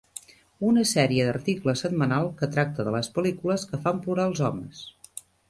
Una 0.69 0.85
sèrie 0.91 1.27
d'articles 1.27 1.83
setmanal 1.85 2.31
que 2.39 2.49
tracta 2.57 2.87
de 2.89 2.95
les 2.97 3.11
pel·lícules 3.19 3.67
que 3.75 3.83
fan 3.85 4.01
plorar 4.09 4.27
els 4.33 4.43
homes. 4.49 4.83